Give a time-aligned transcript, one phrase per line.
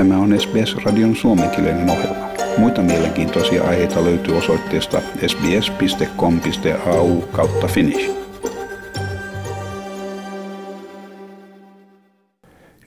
[0.00, 2.28] Tämä on SBS-radion suomenkielinen ohjelma.
[2.58, 8.10] Muita mielenkiintoisia aiheita löytyy osoitteesta sbs.com.au kautta finnish.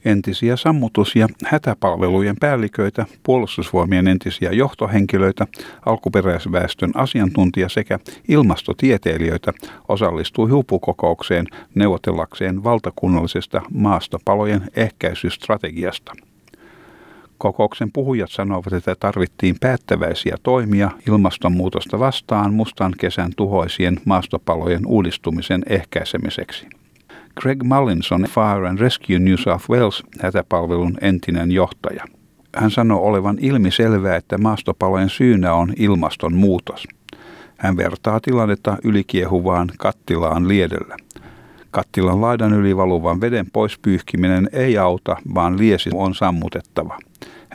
[0.05, 5.48] entisiä sammutus- ja hätäpalvelujen päälliköitä, puolustusvoimien entisiä johtohenkilöitä,
[5.86, 9.54] alkuperäisväestön asiantuntija sekä ilmastotieteilijöitä
[9.88, 11.45] osallistui huippukokoukseen
[11.75, 16.14] neuvotellakseen valtakunnallisesta maastopalojen ehkäisystrategiasta.
[17.37, 26.68] Kokouksen puhujat sanovat, että tarvittiin päättäväisiä toimia ilmastonmuutosta vastaan mustan kesän tuhoisien maastopalojen uudistumisen ehkäisemiseksi.
[27.42, 32.06] Greg Mullinson Fire and Rescue New South Wales hätäpalvelun entinen johtaja.
[32.56, 36.88] Hän sanoi olevan ilmiselvää, että maastopalojen syynä on ilmastonmuutos.
[37.58, 40.95] Hän vertaa tilannetta ylikiehuvaan kattilaan liedellä.
[41.72, 46.98] Kattilan laidan yli valuvan veden pois pyyhkiminen ei auta, vaan liesi on sammutettava.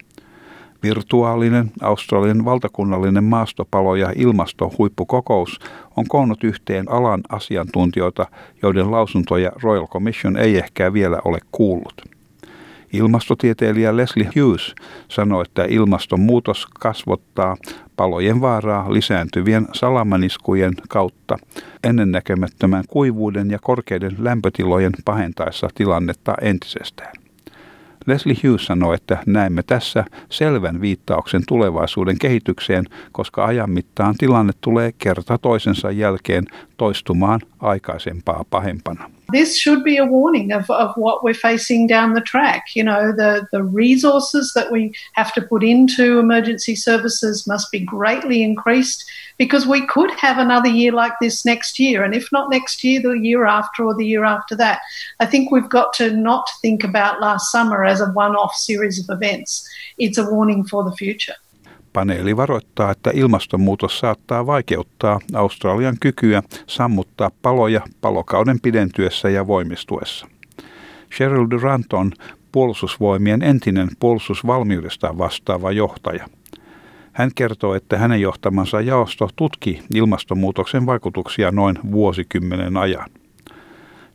[0.83, 5.59] Virtuaalinen Australian valtakunnallinen maastopalo- ja ilmastohuippukokous
[5.97, 8.27] on koonnut yhteen alan asiantuntijoita,
[8.61, 12.01] joiden lausuntoja Royal Commission ei ehkä vielä ole kuullut.
[12.93, 14.75] Ilmastotieteilijä Leslie Hughes
[15.07, 17.57] sanoi, että ilmastonmuutos kasvottaa
[17.95, 21.37] palojen vaaraa lisääntyvien salamaniskujen kautta
[21.83, 27.28] ennennäkemättömän kuivuuden ja korkeiden lämpötilojen pahentaessa tilannetta entisestään.
[28.09, 34.91] Leslie Hughes sanoi, että näemme tässä selvän viittauksen tulevaisuuden kehitykseen, koska ajan mittaan tilanne tulee
[34.97, 36.45] kerta toisensa jälkeen
[36.77, 39.11] toistumaan aikaisempaa pahempana.
[39.31, 42.67] This should be a warning of, of what we're facing down the track.
[42.75, 47.79] You know, the, the resources that we have to put into emergency services must be
[47.79, 49.05] greatly increased
[49.37, 52.03] because we could have another year like this next year.
[52.03, 54.81] And if not next year, the year after or the year after that.
[55.19, 58.99] I think we've got to not think about last summer as a one off series
[58.99, 59.67] of events.
[59.97, 61.35] It's a warning for the future.
[61.93, 70.27] Paneeli varoittaa, että ilmastonmuutos saattaa vaikeuttaa Australian kykyä sammuttaa paloja palokauden pidentyessä ja voimistuessa.
[71.15, 72.11] Cheryl Durant on
[72.51, 76.27] puolustusvoimien entinen puolustusvalmiudesta vastaava johtaja.
[77.13, 83.09] Hän kertoo, että hänen johtamansa jaosto tutki ilmastonmuutoksen vaikutuksia noin vuosikymmenen ajan.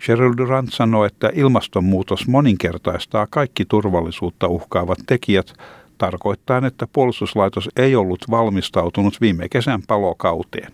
[0.00, 5.52] Cheryl Durant sanoi, että ilmastonmuutos moninkertaistaa kaikki turvallisuutta uhkaavat tekijät
[5.98, 10.72] tarkoittaa, että puolustuslaitos ei ollut valmistautunut viime kesän palokauteen.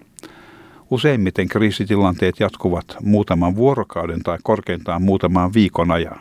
[0.90, 6.20] Useimmiten kriisitilanteet jatkuvat muutaman vuorokauden tai korkeintaan muutaman viikon ajan.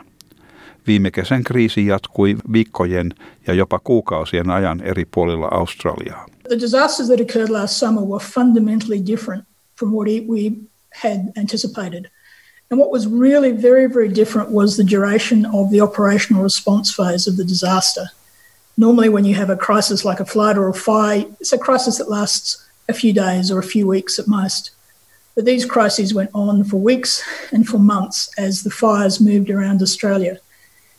[0.86, 3.14] Viime kesän kriisi jatkui viikkojen
[3.46, 6.26] ja jopa kuukausien ajan eri puolilla Australiaa.
[6.48, 9.44] The disasters that occurred last summer were fundamentally different
[9.78, 10.52] from what we
[11.02, 12.10] had anticipated.
[12.70, 17.30] And what was really very, very different was the duration of the operational response phase
[17.30, 18.06] of the disaster–
[18.80, 21.98] normally when you have a crisis like a flood or a fire, it's a crisis
[21.98, 24.70] that lasts a few days or a few weeks at most.
[25.34, 29.82] But these crises went on for weeks and for months as the fires moved around
[29.82, 30.36] Australia.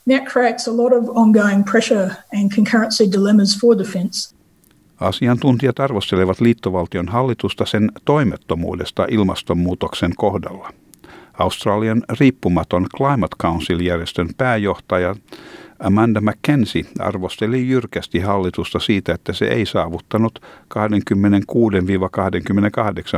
[0.05, 4.35] And that creates a lot of ongoing pressure and concurrency dilemmas for defence.
[4.99, 10.73] Asiantuntijat arvostelevat liittovaltion hallitusta sen toimettomuudesta ilmastonmuutoksen kohdalla.
[11.33, 15.15] Australian riippumaton Climate Council-järjestön pääjohtaja
[15.79, 20.45] Amanda McKenzie arvosteli jyrkästi hallitusta siitä, että se ei saavuttanut 26-28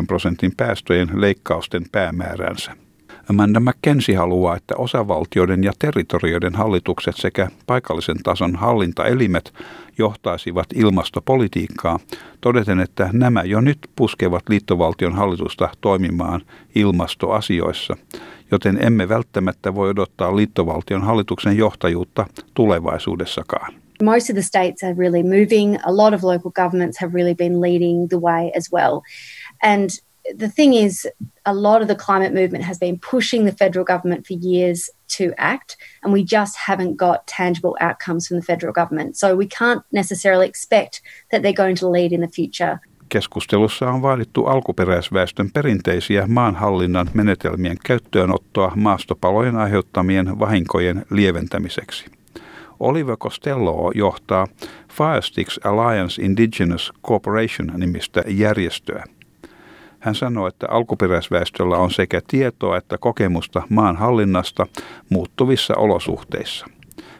[0.08, 2.83] prosentin päästöjen leikkausten päämääränsä.
[3.30, 9.54] Amanda McKenzie haluaa, että osavaltioiden ja territorioiden hallitukset sekä paikallisen tason hallintaelimet
[9.98, 12.00] johtaisivat ilmastopolitiikkaa,
[12.42, 16.42] todeten, että nämä jo nyt puskevat liittovaltion hallitusta toimimaan
[16.76, 17.96] ilmastoasioissa–
[18.54, 23.74] joten emme välttämättä voi odottaa liittovaltion hallituksen johtajuutta tulevaisuudessakaan.
[24.04, 25.76] Most of the states are really moving.
[25.86, 29.02] A lot of local governments have really been leading the way as well.
[29.64, 29.90] And
[30.36, 31.08] the thing is,
[31.46, 35.34] a lot of the climate movement has been pushing the federal government for years to
[35.38, 39.18] act, and we just haven't got tangible outcomes from the federal government.
[39.18, 42.80] So we can't necessarily expect that they're going to lead in the future.
[43.10, 52.06] Keskustelussa on vaadittu alkuperäisväestön perinteisiä maanhallinnan menetelmien käyttöönottoa maastopalojen aiheuttamien vahinkojen lieventämiseksi.
[52.80, 54.48] Oliver Costello johtaa
[54.90, 59.04] Firesticks Alliance Indigenous Corporation nimistä järjestöä.
[60.04, 64.68] Hän sanoi, että alkuperäisväestöllä on sekä tietoa että kokemusta maan hallinnasta
[65.10, 66.66] muuttuvissa olosuhteissa.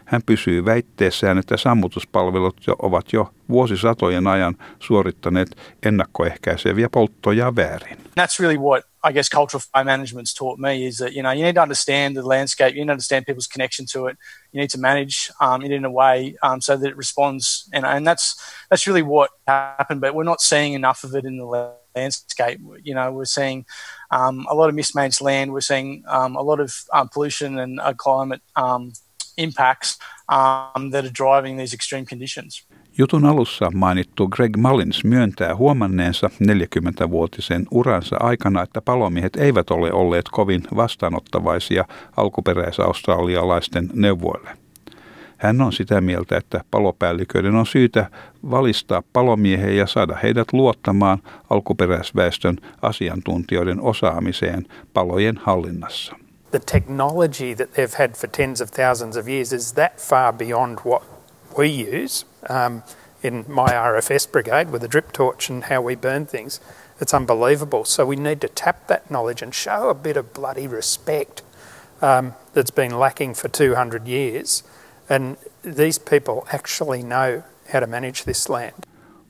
[0.04, 7.96] Hän pysyy väitteessään, että sammutuspalvelut jo ovat jo vuosisatojen ajan suorittaneet ennakkoehkäiseviä polttoja väärin.
[7.96, 11.42] That's really what I guess cultural fire management's taught me is that you know you
[11.42, 14.18] need to understand the landscape, you need to understand people's connection to it,
[14.52, 17.86] you need to manage um, it in a way um, so that it responds, and
[17.86, 18.36] and that's
[18.70, 20.00] that's really what happened.
[20.00, 22.60] But we're not seeing enough of it in the landscape.
[22.82, 23.64] You know, we're seeing
[24.10, 25.52] um, a lot of mismanaged land.
[25.52, 28.92] We're seeing um, a lot of um, pollution and uh, climate um,
[29.36, 29.98] impacts
[30.28, 32.66] um, that are driving these extreme conditions.
[32.98, 40.28] Jutun alussa mainittu Greg Mullins myöntää huomanneensa 40-vuotisen uransa aikana, että palomiehet eivät ole olleet
[40.30, 41.84] kovin vastaanottavaisia
[42.16, 44.63] alkuperäisaustralialaisten neuvoille.
[45.44, 48.10] Hän on sitä mieltä, että palopäälliköiden on syytä
[48.50, 51.18] valistaa palomiehiä ja saada heidät luottamaan
[51.50, 56.16] alkuperäisväestön asiantuntijoiden osaamiseen palojen hallinnassa.
[56.50, 60.78] The technology that they've had for tens of thousands of years is that far beyond
[60.86, 61.02] what
[61.58, 62.82] we use um,
[63.22, 66.60] in my RFS brigade with a drip torch and how we burn things.
[67.00, 67.84] It's unbelievable.
[67.84, 71.42] So we need to tap that knowledge and show a bit of bloody respect
[72.02, 74.62] um, that's been lacking for 200 years.
[75.10, 77.42] And these people actually know
[77.72, 78.74] how to manage this land.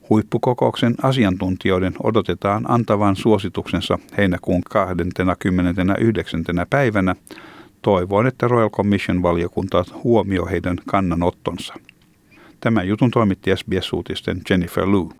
[0.09, 6.43] Huippukokouksen asiantuntijoiden odotetaan antavan suosituksensa heinäkuun 29.
[6.69, 7.15] päivänä.
[7.81, 11.73] Toivoin, että Royal Commission-valiokunta huomioi heidän kannanottonsa.
[12.59, 15.11] Tämä jutun toimitti SBS-uutisten Jennifer Lou.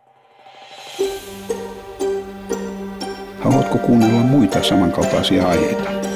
[3.40, 6.15] Haluatko kuunnella muita samankaltaisia aiheita?